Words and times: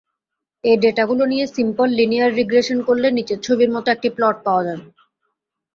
এই 0.63 0.77
ডেটাগুলো 0.77 1.23
নিয়ে 1.25 1.45
simple 1.55 1.87
linear 1.99 2.31
regression 2.39 2.79
করলে 2.87 3.07
নিচের 3.11 3.39
ছবির 3.45 3.69
মত 3.75 3.85
একটি 3.87 4.09
প্লট 4.17 4.37
পাওয়া 4.45 4.63
যাবে। 4.67 4.85